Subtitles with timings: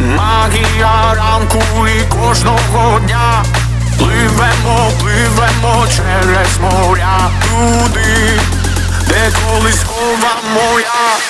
[0.00, 3.44] Магія ранку і кожного дня.
[3.98, 8.40] Пливемо, пливемо через моря туди,
[9.08, 11.27] де колись кова моя.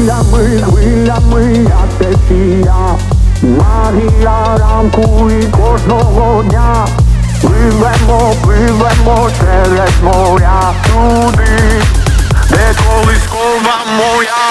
[0.00, 2.76] хвилями, хвилями, як течія,
[3.42, 6.86] магія ранку і кожного дня.
[7.40, 11.82] Пливемо, пливемо через моря туди,
[12.50, 14.49] де колись кова моя.